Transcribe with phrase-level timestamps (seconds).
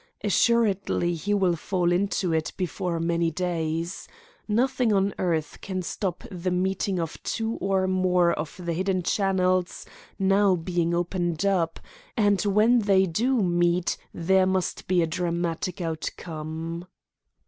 [0.23, 4.07] Assuredly he will fall into it before many days.
[4.47, 9.85] Nothing on earth can stop the meeting of two or more of the hidden channels
[10.17, 11.79] now being opened up,
[12.17, 16.87] and when they do meet there must be a dramatic outcome."